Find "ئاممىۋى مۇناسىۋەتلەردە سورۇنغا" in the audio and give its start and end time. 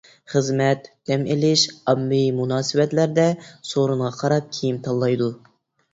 1.93-4.11